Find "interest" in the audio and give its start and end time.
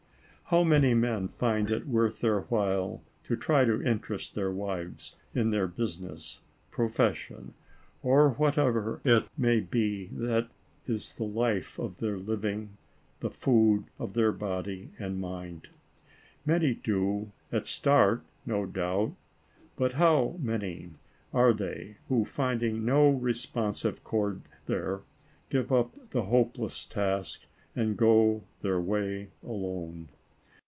3.83-4.35